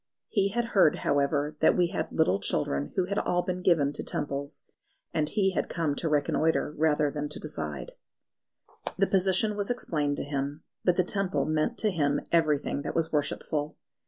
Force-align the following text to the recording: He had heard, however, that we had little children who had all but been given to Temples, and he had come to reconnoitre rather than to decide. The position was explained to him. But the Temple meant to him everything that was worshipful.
He 0.29 0.47
had 0.47 0.65
heard, 0.73 0.95
however, 1.05 1.55
that 1.59 1.77
we 1.77 1.89
had 1.89 2.11
little 2.11 2.39
children 2.39 2.91
who 2.95 3.05
had 3.05 3.19
all 3.19 3.43
but 3.43 3.53
been 3.57 3.61
given 3.61 3.93
to 3.93 4.03
Temples, 4.03 4.63
and 5.13 5.29
he 5.29 5.51
had 5.51 5.69
come 5.69 5.93
to 5.97 6.09
reconnoitre 6.09 6.71
rather 6.75 7.11
than 7.11 7.29
to 7.29 7.39
decide. 7.39 7.91
The 8.97 9.05
position 9.05 9.55
was 9.55 9.69
explained 9.69 10.17
to 10.17 10.23
him. 10.23 10.63
But 10.83 10.95
the 10.95 11.03
Temple 11.03 11.45
meant 11.45 11.77
to 11.77 11.91
him 11.91 12.19
everything 12.31 12.81
that 12.81 12.95
was 12.95 13.11
worshipful. 13.11 13.77